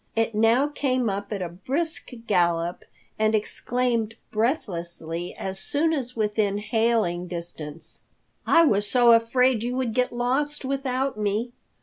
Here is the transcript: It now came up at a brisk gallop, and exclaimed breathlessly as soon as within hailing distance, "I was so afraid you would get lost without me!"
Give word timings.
It 0.15 0.33
now 0.33 0.67
came 0.67 1.11
up 1.11 1.31
at 1.31 1.43
a 1.43 1.49
brisk 1.49 2.09
gallop, 2.25 2.85
and 3.19 3.35
exclaimed 3.35 4.15
breathlessly 4.31 5.35
as 5.35 5.59
soon 5.59 5.93
as 5.93 6.15
within 6.15 6.57
hailing 6.57 7.27
distance, 7.27 7.99
"I 8.47 8.65
was 8.65 8.89
so 8.89 9.11
afraid 9.11 9.61
you 9.61 9.75
would 9.75 9.93
get 9.93 10.11
lost 10.11 10.65
without 10.65 11.19
me!" 11.19 11.51